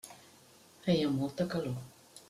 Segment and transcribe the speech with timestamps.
[0.87, 1.81] Feia molta calor.